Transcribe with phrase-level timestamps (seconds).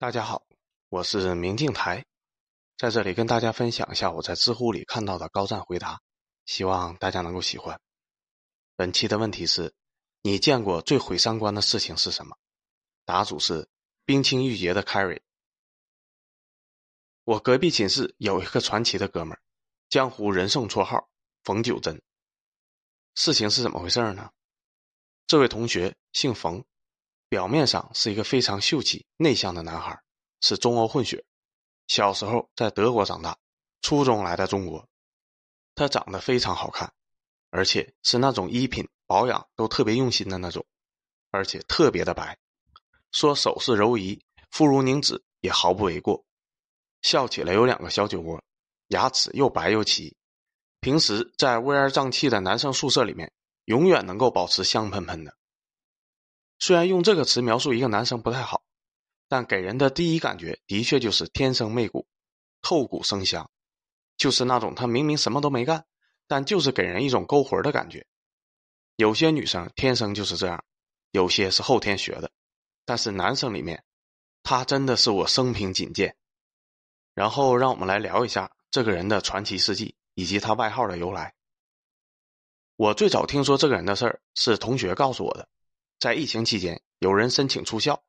[0.00, 0.46] 大家好，
[0.90, 2.06] 我是明镜台，
[2.76, 6.00] 在这里跟大家分享一下我在知乎里看到的高赞回答，
[6.46, 7.80] 希望大家能够喜欢。
[8.76, 9.74] 本期的问题是：
[10.22, 12.36] 你见过最毁三观的事情是什么？
[13.04, 13.68] 答主是
[14.04, 15.20] 冰清玉洁的 Carry。
[17.24, 19.42] 我隔壁寝室有一个传奇的哥们儿，
[19.88, 21.08] 江湖人送绰号
[21.42, 22.00] 冯九珍。
[23.16, 24.30] 事情是怎么回事呢？
[25.26, 26.64] 这位同学姓冯。
[27.28, 30.00] 表面上是一个非常秀气内向的男孩，
[30.40, 31.24] 是中欧混血，
[31.86, 33.36] 小时候在德国长大，
[33.82, 34.88] 初中来的中国。
[35.74, 36.92] 他长得非常好看，
[37.50, 40.64] 而且是那种衣品保养都特别用心的那种，
[41.30, 42.36] 而且特别的白，
[43.12, 44.20] 说手势柔仪，
[44.50, 46.24] 肤如凝脂也毫不为过。
[47.02, 48.42] 笑起来有两个小酒窝，
[48.88, 50.16] 牙齿又白又齐，
[50.80, 53.30] 平时在乌烟瘴气的男生宿舍里面，
[53.66, 55.36] 永远能够保持香喷喷的。
[56.58, 58.62] 虽然用这个词描述一个男生不太好，
[59.28, 62.06] 但给人的第一感觉的确就是天生媚骨，
[62.62, 63.50] 透骨生香，
[64.16, 65.86] 就是那种他明明什么都没干，
[66.26, 68.06] 但就是给人一种勾魂的感觉。
[68.96, 70.64] 有些女生天生就是这样，
[71.12, 72.30] 有些是后天学的，
[72.84, 73.84] 但是男生里面，
[74.42, 76.16] 他真的是我生平仅见。
[77.14, 81.34] 然后让我们来聊一下这个人的传奇事迹以及他外号的由来。
[82.76, 85.48] 我最早听说这个人的事儿是同学告诉我的。
[85.98, 88.00] 在疫情期间，有人申请出校。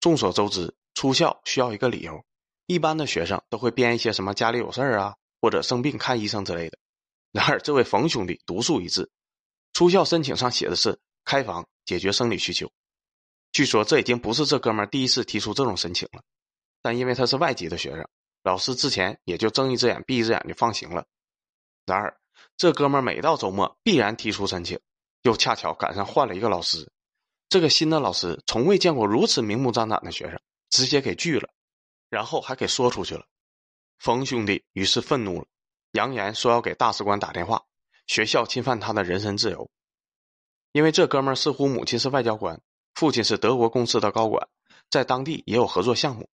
[0.00, 2.22] 众所周知，出校需要一个理由，
[2.66, 6.78] 一般的学生都会编一些什么家里有事儿啊，或者生病看医生之类的。
[7.30, 9.10] 然而，这位冯兄弟独树一帜，
[9.72, 12.70] 出校申请上写的是开房解决生理需求。
[13.52, 16.22] 据说这已经不是这哥们儿第一次提出这种申请了，
[16.82, 18.06] 但因为他是外籍的学生，
[18.42, 21.06] 老师之前也就睁一只眼闭一只眼就放行了。
[21.86, 22.14] 然而，
[22.58, 24.78] 这哥们儿每到周末必然提出申请，
[25.22, 26.90] 又恰巧赶上换了一个老师。
[27.52, 31.50] 这个新的老师从未见过如此明目张胆的学生，直接给拒了，
[32.08, 33.26] 然后还给说出去了。
[33.98, 35.46] 冯兄弟于是愤怒了，
[35.90, 37.62] 扬言说要给大使馆打电话，
[38.06, 39.70] 学校侵犯他的人身自由。
[40.72, 42.58] 因为这哥们儿似乎母亲是外交官，
[42.94, 44.48] 父亲是德国公司的高管，
[44.88, 46.30] 在当地也有合作项目，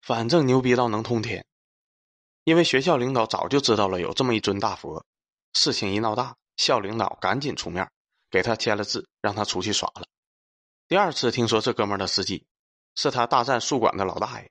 [0.00, 1.44] 反正牛逼到能通天。
[2.44, 5.04] 因为学校领导早就知道了有这么一尊大佛，
[5.52, 7.90] 事情一闹大，校领导赶紧出面
[8.30, 10.06] 给他签了字，让他出去耍了。
[10.90, 12.48] 第二次听说这哥们儿的事迹，
[12.96, 14.50] 是他大战宿管的老大爷。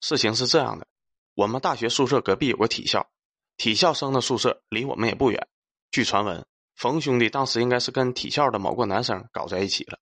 [0.00, 0.86] 事情是这样的，
[1.34, 3.10] 我们大学宿舍隔壁有个体校，
[3.56, 5.48] 体校生的宿舍离我们也不远。
[5.90, 6.46] 据传闻，
[6.76, 9.98] 冯兄弟当时应该是跟体校的某个男生搞在一起了，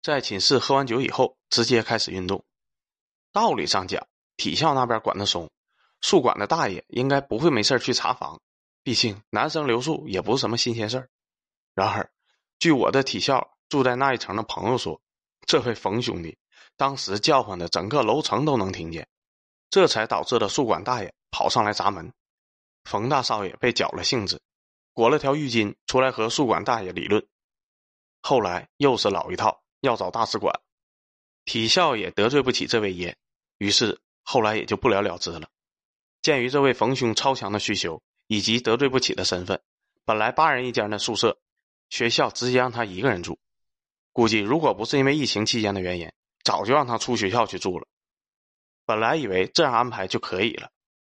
[0.00, 2.42] 在寝室喝完酒以后，直接开始运动。
[3.30, 4.06] 道理上讲，
[4.38, 5.50] 体校那边管得松，
[6.00, 8.40] 宿管的大爷应该不会没事去查房，
[8.82, 11.10] 毕竟男生留宿也不是什么新鲜事儿。
[11.74, 12.10] 然而，
[12.58, 13.50] 据我的体校。
[13.74, 15.00] 住在那一层的朋友说
[15.48, 16.38] ：“这位冯兄弟
[16.76, 19.08] 当时叫唤的，整个楼层都能听见，
[19.68, 22.12] 这才导致了宿管大爷跑上来砸门。
[22.84, 24.40] 冯大少爷被搅了性子，
[24.92, 27.26] 裹了条浴巾出来和宿管大爷理论。
[28.22, 30.54] 后来又是老一套，要找大使馆。
[31.44, 33.16] 体校也得罪不起这位爷，
[33.58, 35.48] 于是后来也就不了了之了。
[36.22, 39.60] 鉴于这位冯兄超强的需求以及得罪不起的身份，
[40.04, 41.36] 本来八人一间的宿舍，
[41.90, 43.36] 学校直接让他一个人住。”
[44.14, 46.10] 估计如果不是因为疫情期间的原因，
[46.44, 47.86] 早就让他出学校去住了。
[48.86, 50.70] 本来以为这样安排就可以了，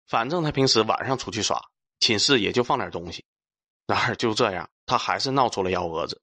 [0.07, 1.63] 反正他平时晚上出去耍，
[2.01, 3.25] 寝室也就放点东西。
[3.87, 6.23] 然而就这样，他还是闹出了幺蛾子。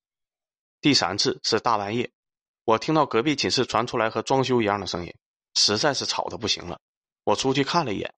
[0.82, 2.12] 第三次是大半夜，
[2.66, 5.14] 我听到隔壁寝室传出来和装修一样的声音，
[5.54, 6.82] 实在是吵得不行了。
[7.24, 8.14] 我出去看了一眼，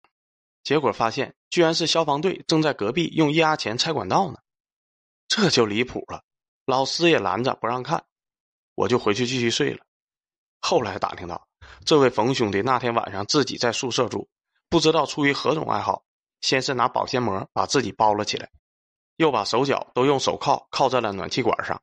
[0.63, 4.39] 结果发现居然是消防队正在隔壁用液压钳拆管道呢，
[5.27, 6.23] 这就离谱了。
[6.65, 8.05] 老师也拦着不让看。
[8.75, 9.79] 我就回去继续睡了。
[10.61, 11.47] 后来打听到，
[11.85, 14.27] 这位冯兄弟那天晚上自己在宿舍住，
[14.69, 16.03] 不知道出于何种爱好，
[16.41, 18.49] 先是拿保鲜膜把自己包了起来，
[19.17, 21.81] 又把手脚都用手铐铐在了暖气管上，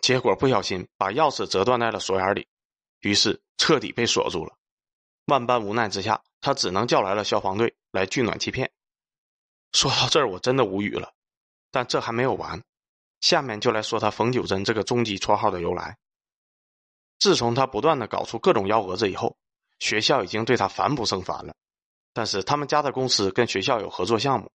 [0.00, 2.46] 结果不小心把钥匙折断在了锁眼里，
[3.00, 4.54] 于是彻底被锁住了。
[5.26, 8.70] 万般无奈之下，他只能叫来了消防队来锯暖气片。
[9.72, 11.12] 说到这儿，我真的无语了。
[11.70, 12.62] 但这还没有完，
[13.20, 15.96] 下面就来说他冯九珍这个终极绰号的由来。
[17.18, 19.36] 自从他不断的搞出各种幺蛾子以后，
[19.78, 21.54] 学校已经对他烦不胜烦了。
[22.12, 24.50] 但是他们家的公司跟学校有合作项目，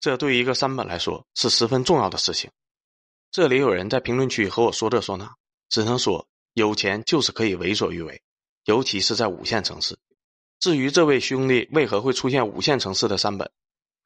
[0.00, 2.50] 这对于一个三本来说是十分重要的事情。
[3.30, 5.32] 这里有人在评论区和我说这说那，
[5.68, 8.20] 只能说有钱就是可以为所欲为，
[8.64, 9.98] 尤其是在五线城市。
[10.58, 13.50] 至于这位兄弟为何会出现五线城市的三本，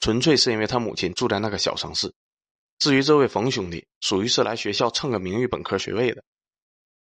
[0.00, 2.14] 纯粹是因为他母亲住在那个小城市。
[2.78, 6.22] 至于这位冯兄弟，属于是来学校蹭个名誉本科学位的。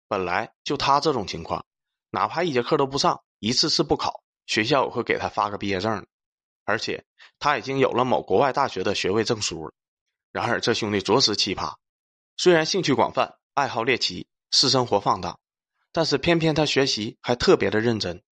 [0.08, 1.64] 本来就他这种情况，
[2.10, 6.06] 哪怕一节课都不上，一次次不考，学校也会给他发个毕业证，
[6.64, 7.04] 而且
[7.38, 9.72] 他已经有了某国外大学的学位证书了。
[10.32, 11.76] 然而，这兄弟着实奇葩，
[12.36, 15.38] 虽然兴趣广泛，爱好猎奇，私生活放荡，
[15.92, 18.22] 但是偏偏他学习还特别的认真，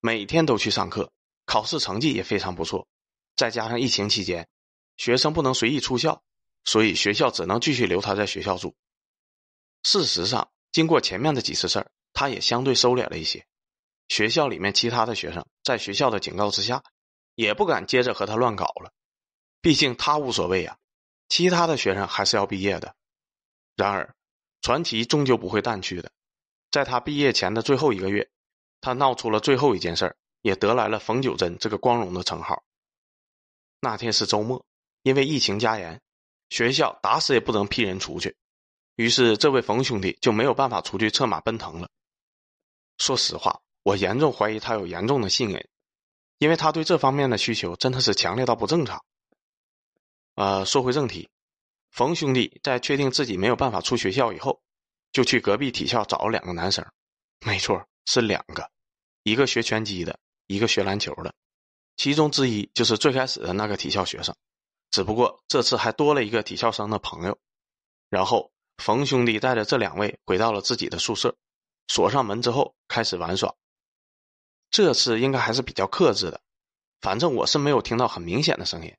[0.00, 1.12] 每天都去上课，
[1.44, 2.86] 考试成绩也非常不错。
[3.36, 4.48] 再加上疫情期间，
[4.96, 6.22] 学生不能随意出校，
[6.64, 8.74] 所以学校只能继续留他在学校住。
[9.82, 13.44] 事实上，经过前面的几次事儿，他也相对收敛了一些。
[14.06, 16.84] 学校里面其他的学生在学校的警告之下，
[17.34, 18.92] 也不敢接着和他乱搞了。
[19.60, 20.78] 毕竟他无所谓呀，
[21.28, 22.94] 其他的学生还是要毕业的。
[23.74, 24.14] 然而，
[24.62, 26.12] 传奇终究不会淡去的。
[26.70, 28.30] 在他毕业前的最后一个月，
[28.80, 32.62] 他闹出了最后一件事儿，也得来了“冯九珍”这个光荣的称号。
[33.80, 34.64] 那天是周末，
[35.02, 36.00] 因为疫情加严，
[36.50, 38.36] 学校打死也不能批人出去，
[38.98, 41.88] 于是这位冯兄弟就没有办法出去策马奔腾了。
[42.98, 43.60] 说实话。
[43.84, 45.66] 我严重怀疑他有严重的性瘾，
[46.36, 49.02] 因为他对这方面的需求真的是强烈到不正常。
[50.34, 51.30] 呃，说回正题，
[51.90, 54.60] 冯兄弟在确定自己没有办法出学校以后，
[55.10, 56.84] 就去隔壁体校找了两个男生，
[57.46, 58.70] 没错，是两个，
[59.22, 61.34] 一个学拳击的，一个学篮球的，
[61.96, 64.36] 其中之一就是最开始的那个体校学生，
[64.90, 67.38] 只不过这次还多了一个体校生的朋友。
[68.10, 71.36] 然后，冯兄弟带着这两位回到了自己的宿舍，
[71.88, 73.54] 锁上门之后开始玩耍。
[74.70, 76.40] 这次应该还是比较克制的，
[77.00, 78.94] 反正我是没有听到很明显的声音。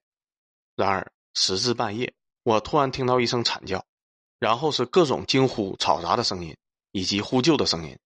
[0.75, 3.85] 然而时至半夜，我突然听到一声惨叫，
[4.37, 6.55] 然后是各种惊呼、嘈杂的声音
[6.91, 7.97] 以及呼救的声音。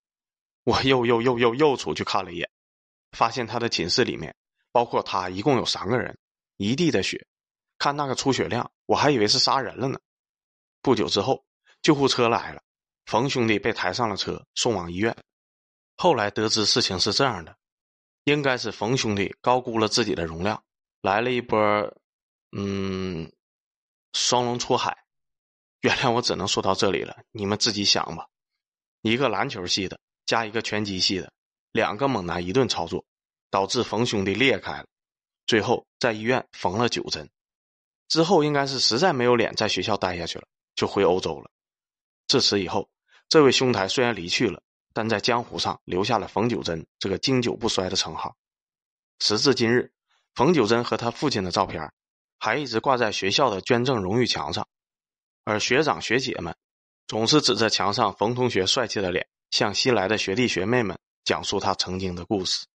[0.63, 2.49] 我又又又又又出去看了一眼，
[3.11, 4.35] 发现他的寝室里面，
[4.71, 6.17] 包括他一共有三个人，
[6.57, 7.25] 一地的血。
[7.77, 9.99] 看那个出血量，我还以为是杀人了呢。
[10.81, 11.43] 不久之后，
[11.83, 12.63] 救护车来了，
[13.05, 15.15] 冯兄弟被抬上了车，送往医院。
[15.97, 17.55] 后来得知事情是这样的，
[18.23, 20.63] 应该是冯兄弟高估了自己的容量，
[21.01, 21.59] 来了一波，
[22.57, 23.29] 嗯，
[24.13, 25.03] 双龙出海。
[25.81, 28.25] 原谅我只能说到这里了，你们自己想吧。
[29.01, 31.33] 一个篮球系的加一个拳击系的，
[31.73, 33.03] 两个猛男一顿操作，
[33.51, 34.87] 导致冯兄弟裂开了，
[35.45, 37.29] 最后在医院缝了九针。
[38.07, 41.51] 之后应该是实在没有脸在学校待下去了，就回欧洲了。
[42.27, 42.89] 自此以后，
[43.29, 44.61] 这位兄台虽然离去了。
[44.95, 48.35] 但在江湖上留下了冯九珍这个经久不衰的称号。
[49.17, 49.91] 时至今日，
[50.35, 51.91] 冯九珍和他父亲的照片
[52.37, 54.67] 还一直挂在学校的捐赠荣誉墙上，
[55.45, 56.55] 而学长学姐们
[57.07, 62.67] 总是指着墙上冯同学帅气的脸，向新来的学弟学妹们讲述他曾经的故事。